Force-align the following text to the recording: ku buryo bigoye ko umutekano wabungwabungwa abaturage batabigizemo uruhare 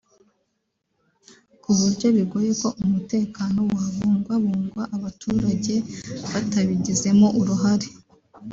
ku 1.61 1.69
buryo 1.77 2.07
bigoye 2.15 2.51
ko 2.61 2.69
umutekano 2.83 3.59
wabungwabungwa 3.75 4.83
abaturage 4.97 5.75
batabigizemo 6.31 7.27
uruhare 7.39 7.87